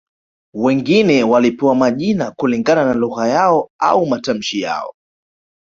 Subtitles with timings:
[0.55, 4.93] Wengine walipewa majina kulingana na lugha yao au matamshi yao